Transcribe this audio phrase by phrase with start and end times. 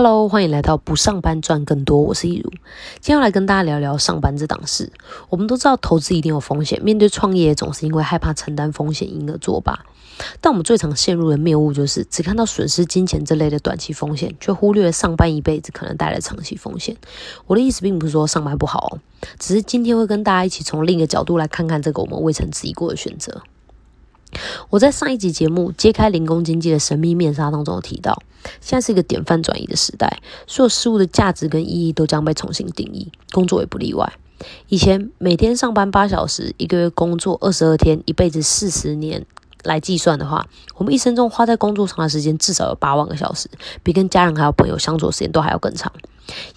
[0.00, 2.48] Hello，欢迎来到不上班赚更多，我是易如。
[3.00, 4.92] 今天要来跟大家聊聊上班这档事。
[5.28, 9.84] 我们都知道投资一定有风险，面对创业总是因为害怕承担风险，因而作罢。
[10.40, 16.96] 但我们最常陷入的谬误就是只看到损失金钱这类的短期风险，却忽略了上班一辈子可能带来长期风险。
[17.48, 18.98] 我的意思并不是说上班不好，
[19.40, 23.42] 只是今天会跟大家一起从另一个角度来看看这个我们未曾质疑过的选择。
[24.70, 28.22] 我在上一集节目揭开零工经济的神秘面纱当中提到，
[28.60, 34.12] 现在是一个典范转移的时代，所有事物的价值跟意义都将被重新定义，工作也不例外。
[34.68, 39.26] 以前每天上班八小时，一个月工作二十二天，一辈子四十年。
[39.64, 43.50] 来计算的话，我们一生中花在工作上的时间至少有八万个小时，
[43.82, 45.92] 比跟家人还有朋友相处的时间都还要更长。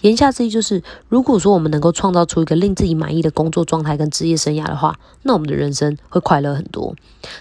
[0.00, 6.94] 言下之意就是，如果说我们能够创造出一个令自己满意的工作状态跟职业生涯的话，那我们的人生会快乐很多。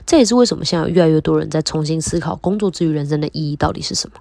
[0.05, 4.15] 这也是为什么现在有越来越多人在重新思考工作之于人生的意义到底是什么。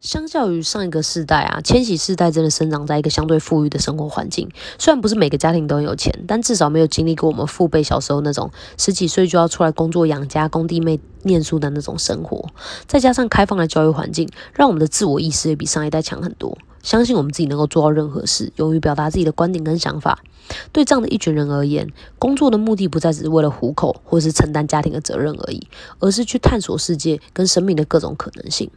[0.00, 4.46] 相较于上一个世代啊，千禧世代真的生长在一个相对富裕的生活环境。
[4.78, 12.44] 虽然不是每个家庭都很有钱，但至少没有经历过我们父辈小时候那种十几岁就要出来工作养家、工地妹念书的那种生活。
[12.86, 16.58] 再加上开放的教育环境，让我们的自我意识也比上一代强很多。
[16.84, 20.22] 相信我们自己能够做到任何事，勇于表达自己的观点跟想法。
[20.70, 25.66] 对这样的一群人而言，工作的目的不再只是为了糊口，或是承担家庭的责任而已，
[25.98, 28.70] 而是去探索世界跟生命的各种可能性。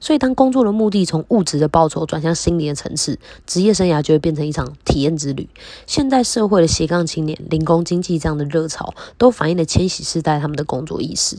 [0.00, 5.48] 所以，当工作的目的从物质的报酬转向心理的层次，职业生涯就会变成一场体验之旅。
[5.86, 11.38] 现代社会的斜杠青年、零工经济这样的热潮，都反映了千禧世代他们的工作意识。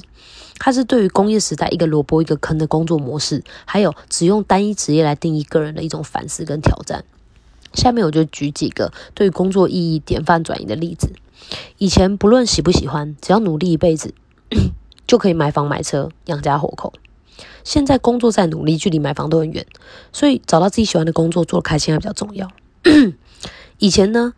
[0.57, 7.03] 它是对于工业时代一个萝卜一个坑的工作模式，还有只用单一职业来定义个人的一种反思跟挑战。
[7.73, 11.11] 下面我就举几个对工作意义典范转移的例子。
[11.77, 14.13] 以前不论喜不喜欢，只要努力一辈子，
[15.05, 16.93] 就可以买房买车养家活口。
[17.65, 19.65] 现在工作再努力，距离买房都很远，
[20.13, 22.49] 所以找到自己喜欢的工作，做开心还比较重要。
[23.77, 24.33] 以前呢，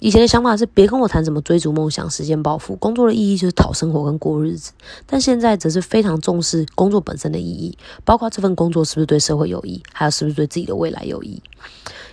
[0.00, 4.72] 以前的想法是别跟我谈什么追逐梦想、实现抱负，工作的意义就是讨生活跟过日子。
[5.06, 11.42] 但现在则是非常重视工作本身的意义，包括这份工作是不是对社会有益，还有是不是对自己的未来有益。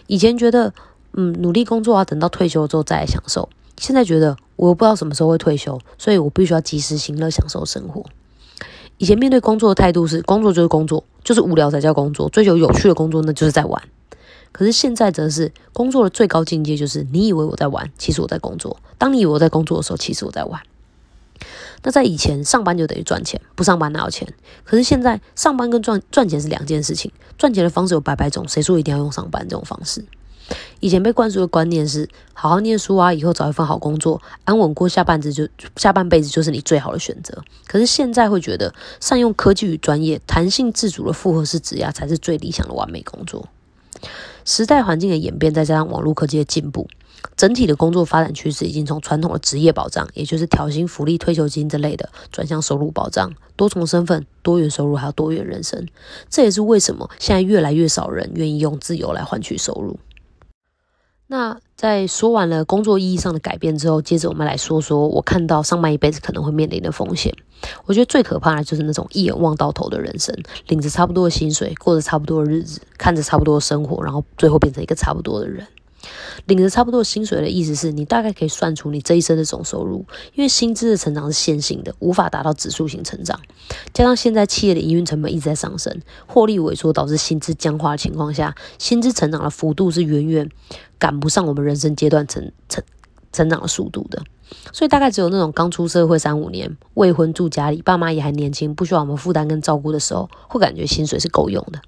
[0.08, 0.74] 以前觉得，
[1.14, 3.48] 嗯，努力工作要等到退休之后再来享受，
[3.78, 8.04] 现在觉得我又不知道什么时候会退休，所以我必须要及时行乐，享受生活。
[8.98, 13.80] 以前面对工作的态度是，工作就是工作，就是无聊才叫工作，追求有趣的工作那就是在玩。
[14.56, 18.78] 可是现在则是，工作的最高境界就是你以为我在玩，其实我在工作。
[18.98, 20.62] 当你以为我在工作的时候，其实我在玩。
[21.84, 24.26] 那在以前，上班就等于赚钱，不上班哪有钱？
[24.64, 30.06] 可是现在，上班跟赚赚钱是两件事情，赚钱的方式有百百种，谁说一定要用上班这种方式？
[30.80, 35.46] 以前被灌输的观念是，好好念书啊，以后找一份好工作，安稳过下半子就
[35.76, 37.44] 下半辈子就是你最好的选择。
[37.68, 43.50] 可是现在会觉得，善用科技与专业，弹性自主的复合式职业才是最理想的完美工作。
[44.44, 46.88] 时代环境的演变，再加上网络科技的进步，
[47.36, 55.88] 整体的工作发展趋势已经从传统的职业保障，也就是调薪、福利、退休金之类的，转向收入保障、多重身份、多元收入，还有多元人生。
[56.30, 60.00] 这也是为什么现在越来越少人愿意用自由来换取收入。
[61.28, 67.36] 那在说完了工作意义上的改变之后，接着我们来说说我看到上班一辈子可能会面临的风险。
[67.86, 70.34] 我觉得最可怕的就是那种一眼望到头的人生，
[70.68, 75.68] 领着差不多的薪水，过着差不多的日子，看着差不多的生活，然后最后变成一个差不多的人。
[76.46, 83.40] 领着差不多薪水的意思是你大概可以算出你这一生的总收入，因为薪资的成长是线性的，无法达到指数型成长。
[83.94, 90.50] 加上现在企业的营运成本一直在上升，获利萎缩导致薪资僵化的情况下，薪资成长的幅度是远远
[90.98, 92.84] 赶不上我们人生阶段成成
[93.36, 94.24] 成长的速度的。
[94.72, 101.82] 所以大概只有那种刚出社会三五年、未婚住家里、爸妈也还年轻、不需要我们负担跟照顾的时候，会感觉薪水是够用的。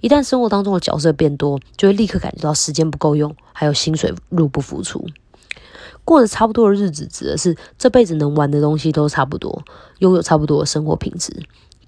[0.00, 5.06] 一旦生活当中的角色变多，就会立刻感觉到时间不够用，还有薪水入不敷出。
[6.04, 9.62] 过着差不多的日子，指的是这辈子能玩的东西都差不多，
[10.00, 11.32] 拥有差不多的生活品质。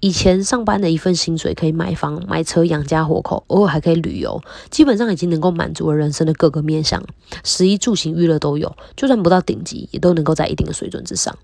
[0.01, 7.03] 以前上班的一份薪水可以买房、买车、养家活口，偶尔还可以旅游，基本上已经能够满足了人生的各个面向，
[7.43, 11.35] 食衣住行娱乐都有，就算不到顶级，也都能够在一定的水准之上。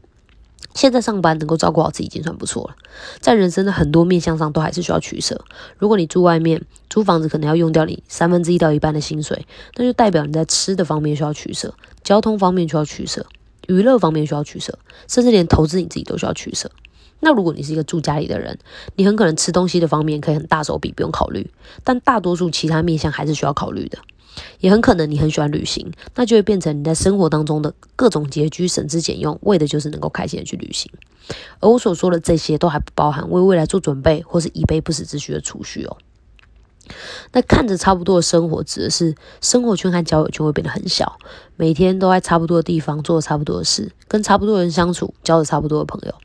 [0.74, 2.75] 现在上班能够照顾好自己已经算不错了，
[3.19, 5.44] 在人生的很多面向上都还是需要取舍。
[5.77, 9.45] 如果你住外面租房子，可能要用掉你三分之一到一半的薪水，
[9.75, 13.25] 那就代表你在吃的方面需要取舍，交通方面需要取舍，
[13.68, 14.77] 娱乐方面需要取舍，
[15.09, 16.71] 甚至连投资你自己都需要取舍。
[17.22, 18.60] 那如果你是一个住家里的人，
[18.96, 21.50] 你很可能吃东西的方面可以很大手笔，不用考虑，
[21.84, 23.98] 但大多数其他面向还是需要考虑的。
[24.60, 30.90] 也很可能你很喜欢旅行，那就会变成你在生活当中的各种拮据、省吃俭用，为的就是能够开心的去旅行。
[31.60, 35.98] 而我所说的这些都还不包含为未来做准备或是以备不时之需的储蓄哦。
[37.34, 41.18] 那看着差不多的生活，指的是生活圈和交友圈会变得很小，
[41.58, 46.16] 每天都在差不多的地方做差不多的事，跟差不多的人相处，交着差不多的朋友，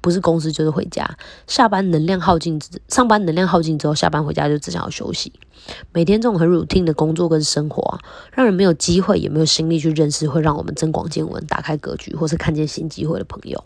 [0.00, 1.08] 不是公司就是回家。
[1.46, 5.32] 下班能量耗尽，上班能量耗尽之后，下班回家就只想要休息。
[5.92, 7.98] 每天这种很 routine 的工作跟生活啊，
[8.32, 13.62] 让人没有机会，也没有心力去认识会让我们增广见闻、打开格局，或是看见新机会的朋友。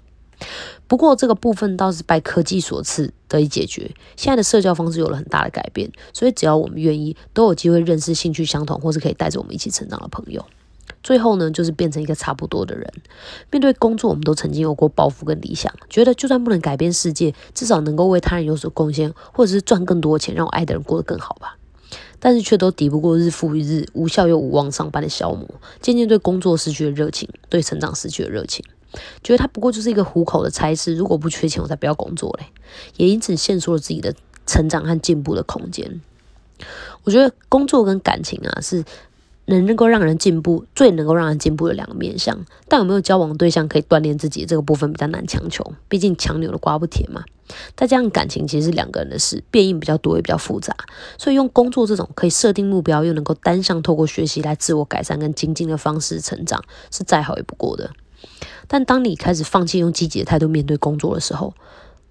[0.87, 3.95] 不过这个部分倒是拜科技所赐得以解决。
[4.17, 10.43] 现在的社交方式有了很大的改变，所以只要我们愿意，都有机会认识兴趣相同或是可以带着我们一起成长的朋友。
[11.03, 12.93] 最后呢，就是变成一个差不多的人。
[13.51, 21.57] 面对工作，我们都曾经有过抱负跟理想，觉得就算不能改变世界，至少能够为他人有所贡献，或者是赚更多钱，让我爱的人过得更好吧。
[22.19, 25.49] 但是却都抵不过日复一日无效又无望上班的消磨，
[25.81, 28.63] 渐渐对工作失去了热情，对成长失去了热情。
[29.23, 32.47] 觉得他不过就是一个糊口的差事，如果不缺钱，我才不要工作嘞。
[32.99, 34.15] 也因此限缩了自己的
[34.47, 36.03] 成长和进步的空间。
[37.05, 38.85] 我觉得工作跟感情啊，是
[39.47, 42.45] 能能够让人进步，最能够让人进步的两个面向。
[42.69, 47.25] 但有没有交往对象可以锻炼自己，这个部分比较难强求，毕竟强扭的瓜不甜嘛。
[47.77, 50.73] 再加上感情其实是两个人的事，变异比较多，也比较复杂，
[51.19, 57.91] 所以用工作这种可以设定目标，又能够单向透过学习来自我改善跟精进的方式成长，是再好也不过的。
[58.69, 61.53] 但当你开始放弃用积极的态度面对工作的时候，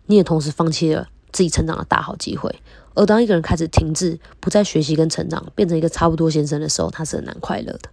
[0.07, 2.53] 你也同时放弃了自己成长的大好机会。
[2.95, 7.89] 而当一个人开始停滞，不再学习跟成长，变成一个差不多先生的时候，他是很难快乐的。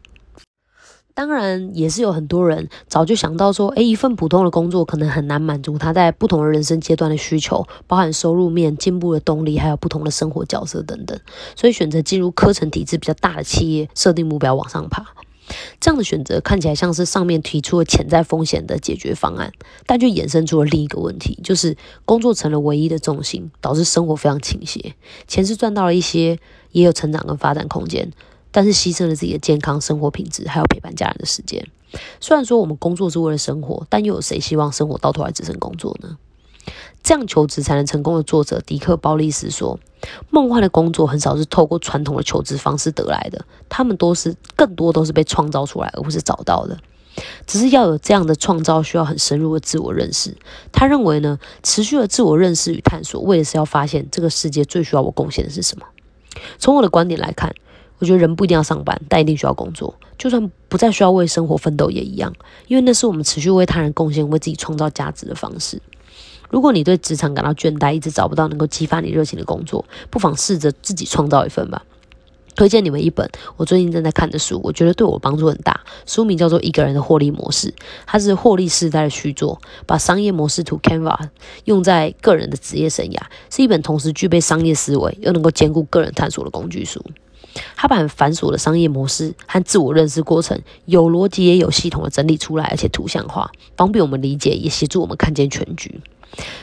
[1.15, 11.19] 当然，也是有很多人早就想到说，诶，一份普通的工作可能很难满足他在不同的人生阶段的需求，包含收入面、进步的动力，还有不同的生活角色等等，
[11.57, 15.07] 所以选择进入科层体制比较大的企业，设定目标往上爬。
[15.81, 19.53] 这样的选择看起来像是上面提出了潜在风险的解决方案，
[19.87, 24.95] 但却衍生出了另一个问题，就是工作成了唯一的重心，导致生活非常倾斜。
[25.27, 26.39] 钱是赚到了一些，
[26.73, 28.11] 也有成长跟发展空间，
[28.51, 31.67] 但是牺牲了自己的健康、生活品质，还有陪伴家人的时间。
[32.21, 36.19] 虽然说我们工作是为了生活，但又有谁希望生活到头来只剩工作呢？
[37.03, 39.79] 这样求职才能成功的作者迪克·鲍利斯说
[40.31, 46.77] ：“梦幻的工作很少是透过传统的求职方式得来的，他们都是更多都是被创造出来，而不是找到的。
[47.47, 50.37] 只是要有这样的创造，需要很深入的自我认识。
[50.73, 55.87] 他认为呢，持续的自我认识与探索，为的是要发现这个世界最需要我贡献的是什么。
[56.59, 57.55] 从我的观点来看，
[57.99, 59.95] 我觉得人不一定要上班，但一定需要工作。
[60.19, 62.35] 就算不再需要为生活奋斗也一样，
[62.67, 65.81] 因为那是我们持续为他人贡献、为自己创造价值的方式。”
[66.51, 71.85] 如果你对职场感到倦怠，一直找不到能够激发你热情的工作，不妨试着自己创造一份吧。
[72.55, 75.79] 推荐你们一本我最近正在看的书，我觉得对我帮助很大。
[76.07, 77.69] 书名叫做《一个人的获利模式》，
[78.07, 81.29] 它是获利时代的续作，把商业模式图 Canva
[81.65, 83.21] 用在个人的职业生涯，
[83.51, 87.05] 是一本同时具备商业思维又能够兼顾个人探索的工具书。
[87.75, 96.01] 它把很繁琐的商业模式和自我认识过程，有逻辑也有系统的整理出来，而且图像化，方便我们理解，也协助我们看见全局。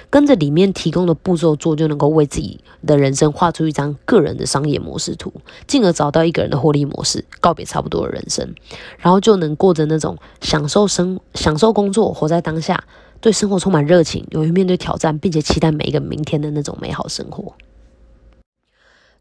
[0.09, 5.33] 跟着里面提供的步骤做，就能够为自己的人生画出一张个人的商业模式图，
[5.65, 8.53] 进而找到一个人的获利模式，告别差不多的人生，
[8.99, 12.83] 然后就能过着那种享受生、享受工作、活在当下，
[13.21, 17.53] 对生活充满热情，勇于面对挑战，并且期待每一个明天的那种美好生活。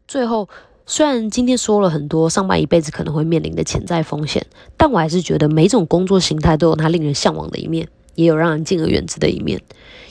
[0.07, 0.49] 最后，
[0.85, 4.45] 虽然今天说了很多上班一辈子可能会面临的潜在风险，
[4.77, 7.87] 但我还是觉得每种工作形态都有它令人向往的一面。
[8.15, 9.61] 也有让人敬而远之的一面，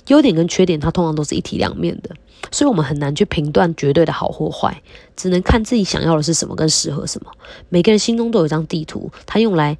[0.09, 2.11] 优点跟缺点它通常都是一体两面的，
[2.51, 4.83] 所以我们很难去评断绝对的好或坏，
[5.17, 7.31] 只能看自己想要的是什么跟适合什么。
[7.69, 9.77] 每个人心中都有一张地图，它用来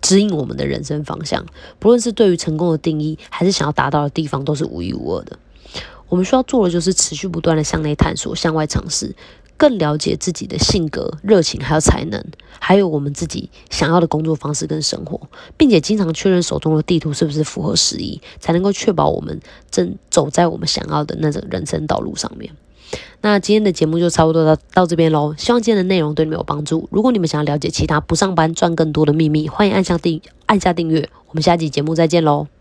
[0.00, 1.44] 指引我们的人生方向，
[1.78, 5.38] 不论是对于成功的定义，还是想要达到的地方，都是无一无二的。
[6.08, 9.14] 我们需要做的就是持续不断的向内探索，向外尝试。
[9.56, 12.22] 更了解自己的性格、热情，还有才能，
[12.58, 15.20] 还有我们自己想要的工作方式跟生活，
[15.56, 22.50] 并且经常确认手中的地图是不是符合时宜，才能够确保我们正走在我们想要的那种人生道路上面。
[23.20, 26.88] 那今天的节目就差不多到到这边喽，希望今天的内容对你们有帮助。
[26.92, 31.08] 如果你们想要了解其他不上班赚更多的秘密，欢迎按下订按下订阅。
[31.28, 32.55] 我们下集节目再见喽。